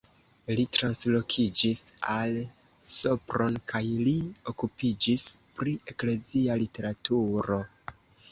Li 0.59 0.63
translokiĝis 0.75 1.81
al 2.13 2.33
Sopron 2.93 3.59
kaj 3.73 3.83
li 4.07 4.15
okupiĝis 4.53 5.25
pri 5.59 5.75
eklezia 5.93 6.57
literaturo. 6.65 7.63